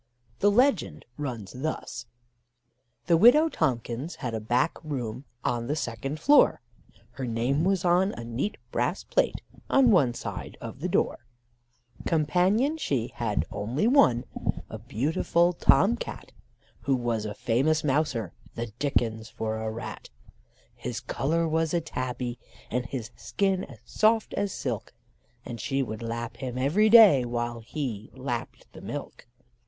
The 0.39 0.49
legend 0.49 1.05
runs 1.15 1.53
thus: 1.53 2.07
"The 3.05 3.17
Widow 3.17 3.49
Tomkins 3.49 4.15
had 4.15 4.33
a 4.33 4.39
back 4.39 4.83
room, 4.83 5.25
on 5.43 5.67
the 5.67 5.75
second 5.75 6.19
floor; 6.19 6.59
Her 7.11 7.27
name 7.27 7.63
was 7.63 7.85
on 7.85 8.11
a 8.13 8.23
neat 8.23 8.57
brass 8.71 9.03
plate 9.03 9.41
on 9.69 9.91
one 9.91 10.15
side 10.15 10.57
of 10.59 10.79
the 10.79 10.89
door: 10.89 11.27
Companion 12.07 12.77
she 12.77 13.09
had 13.09 13.45
only 13.51 13.85
one 13.85 14.23
a 14.71 14.79
beautiful 14.79 15.53
Tom 15.53 15.97
Cat, 15.97 16.31
Who 16.79 16.95
was 16.95 17.23
a 17.23 17.35
famous 17.35 17.83
mouser, 17.83 18.33
the 18.55 18.73
dickens 18.79 19.29
for 19.29 19.59
a 19.59 19.69
rat: 19.69 20.09
His 20.73 20.99
colour 20.99 21.47
was 21.47 21.75
a 21.75 21.79
tabby, 21.79 22.39
and 22.71 22.87
his 22.87 23.11
skin 23.15 23.63
as 23.65 23.77
soft 23.85 24.33
as 24.33 24.51
silk, 24.51 24.93
And 25.45 25.61
she 25.61 25.83
would 25.83 26.01
lap 26.01 26.37
him 26.37 26.57
every 26.57 26.89
day 26.89 27.23
while 27.23 27.59
he 27.59 28.09
lapped 28.15 28.65
the 28.73 28.81
milk. 28.81 29.27